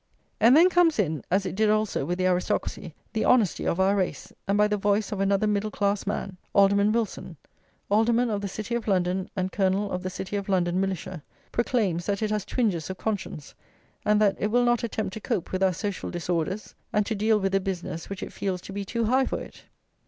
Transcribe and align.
And 0.39 0.57
then 0.57 0.67
comes 0.71 0.97
in, 0.97 1.23
as 1.29 1.45
it 1.45 1.53
did 1.53 1.69
also 1.69 2.05
with 2.05 2.17
the 2.17 2.25
aristocracy, 2.25 2.95
the 3.13 3.23
honesty 3.23 3.67
of 3.67 3.79
our 3.79 3.95
race, 3.95 4.33
and 4.47 4.57
by 4.57 4.67
the 4.67 4.75
voice 4.75 5.11
of 5.11 5.19
another 5.19 5.45
middle 5.45 5.69
class 5.69 6.07
man, 6.07 6.37
Alderman 6.55 6.91
Wilson, 6.91 7.37
Alderman 7.87 8.31
of 8.31 8.41
the 8.41 8.47
City 8.47 8.73
of 8.73 8.87
London 8.87 9.29
and 9.35 9.51
Colonel 9.51 9.91
of 9.91 10.01
the 10.01 10.09
City 10.09 10.37
of 10.37 10.49
London 10.49 10.81
Militia, 10.81 11.21
proclaims 11.51 12.07
that 12.07 12.23
it 12.23 12.31
has 12.31 12.45
twinges 12.45 12.89
of 12.89 12.97
conscience, 12.97 13.53
and 14.03 14.19
that 14.19 14.35
it 14.39 14.47
will 14.47 14.65
not 14.65 14.83
attempt 14.83 15.13
to 15.13 15.19
cope 15.21 15.51
with 15.51 15.61
our 15.61 15.71
social 15.71 16.09
disorders, 16.09 16.73
and 16.91 17.05
to 17.05 17.13
deal 17.13 17.39
with 17.39 17.53
a 17.53 17.59
business 17.59 18.09
which 18.09 18.23
it 18.23 18.33
feels 18.33 18.59
to 18.61 18.73
be 18.73 18.83
too 18.83 19.03
high 19.05 19.27
for 19.27 19.39
it. 19.39 19.65